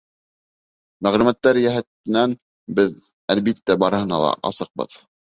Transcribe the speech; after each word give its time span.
Мәғлүмәттәр 1.07 1.59
йәһәтенән 1.63 2.33
беҙ, 2.79 2.95
әлбиттә, 3.33 3.75
барыһына 3.85 4.23
ла 4.23 4.33
асыҡбыҙ. 4.51 4.97